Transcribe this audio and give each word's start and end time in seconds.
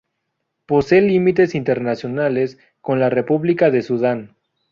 Posee 0.65 0.99
límites 0.99 1.53
internacionales 1.53 2.57
con 2.81 2.99
la 2.99 3.11
República 3.11 3.69
de 3.69 3.83
Sudán. 3.83 4.35